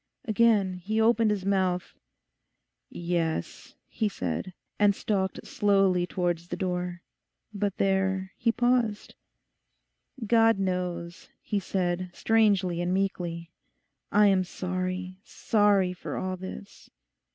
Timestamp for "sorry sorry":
14.43-15.93